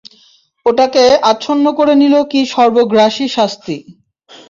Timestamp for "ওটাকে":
0.65-1.03